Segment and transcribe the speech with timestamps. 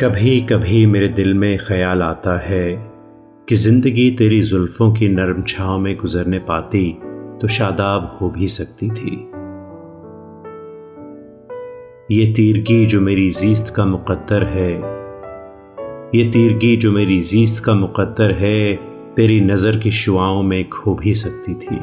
[0.00, 2.88] کبھی کبھی میرے دل میں خیال آتا ہے
[3.46, 6.92] کہ زندگی تیری زلفوں کی نرم چھاؤں میں گزرنے پاتی
[7.40, 9.30] تو شاداب ہو بھی سکتی تھی۔
[12.08, 14.80] یہ تیرگی جو میری زیست کا مقدر ہے،
[16.12, 18.76] یہ تیرگی جو میری زیست کا مقدر ہے
[19.14, 21.78] تیری نظر کی شعاؤں میں کھو بھی سکتی تھی۔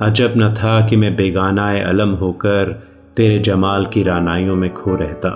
[0.00, 4.96] عجب نہ تھا کہ میں بیگانہ علم ہو کر تیرے جمال کی رانائیوں میں کھو
[4.96, 5.28] رہتا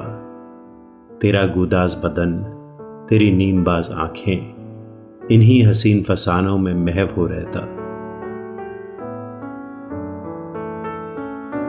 [1.20, 2.42] تیرا گوداز بدن،
[3.08, 4.52] تیری نیم باز آنکھیں،
[5.28, 7.60] انہی حسین فسانوں میں محو ہو رہتا۔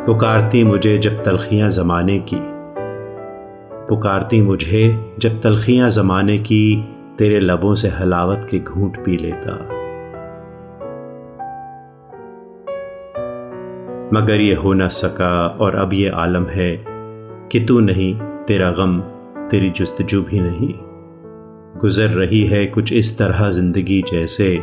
[0.06, 2.42] پکارتی مجھے جب تلخیاں زمانے کی۔
[3.88, 6.82] پکارتی مجھے جب تلخیاں زمانے کی،
[7.18, 9.75] تیرے لبوں سے حلاوت کے گھونٹ پی لیتا۔
[14.12, 16.78] مگر یہ ہو نہ سکا اور اب یہ عالم ہے
[17.50, 18.14] کہ تو نہیں،
[18.48, 19.02] تیرا غم،
[19.50, 20.84] تیری جستجو بھی نہیں۔
[21.84, 24.58] گزر رہی ہے کچھ اس طرح زندگی جیسے،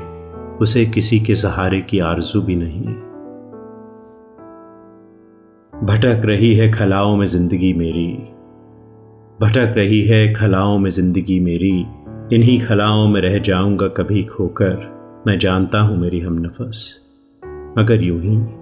[0.60, 2.82] اسے کسی کے سہارے کی آرزو بھی نہیں۔
[5.84, 8.16] بھٹک رہی ہے کھلاؤں میں زندگی میری۔
[9.40, 11.84] بھٹک رہی ہے کھلاؤں میں زندگی میری۔
[12.30, 14.76] انہی کھلاؤں میں رہ جاؤں گا کبھی کھو کر۔
[15.26, 16.94] میں جانتا ہوں میری ہم نفس۔
[17.76, 18.61] مگر یوں ہی۔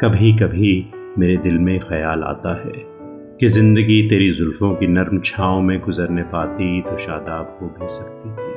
[0.00, 0.82] کبھی کبھی
[1.16, 2.82] میرے دل میں خیال آتا ہے
[3.40, 8.28] کہ زندگی تیری زلفوں کی نرم چھاؤں میں گزرنے پاتی تو شاداب ہو بھی سکتی
[8.36, 8.47] تھی۔